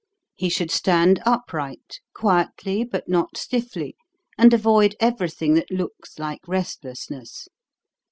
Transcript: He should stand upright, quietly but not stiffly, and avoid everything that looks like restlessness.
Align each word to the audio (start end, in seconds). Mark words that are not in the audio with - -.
He 0.33 0.49
should 0.49 0.71
stand 0.71 1.21
upright, 1.27 1.99
quietly 2.15 2.83
but 2.83 3.07
not 3.07 3.37
stiffly, 3.37 3.95
and 4.35 4.51
avoid 4.51 4.95
everything 4.99 5.53
that 5.53 5.69
looks 5.69 6.17
like 6.17 6.41
restlessness. 6.47 7.47